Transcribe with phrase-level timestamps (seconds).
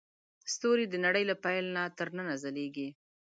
[0.53, 2.89] ستوري د نړۍ له پیل نه تر ننه ځلېږي.